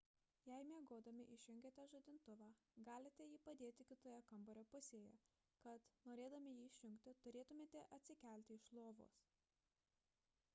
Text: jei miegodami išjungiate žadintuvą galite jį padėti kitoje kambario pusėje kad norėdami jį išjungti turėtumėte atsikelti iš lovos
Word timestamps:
jei 0.49 0.61
miegodami 0.67 1.25
išjungiate 1.33 1.83
žadintuvą 1.91 2.47
galite 2.87 3.27
jį 3.33 3.37
padėti 3.49 3.85
kitoje 3.91 4.23
kambario 4.31 4.65
pusėje 4.73 5.13
kad 5.67 5.91
norėdami 6.13 6.55
jį 6.57 6.65
išjungti 6.71 7.15
turėtumėte 7.27 7.85
atsikelti 8.01 8.61
iš 8.63 8.67
lovos 8.81 9.21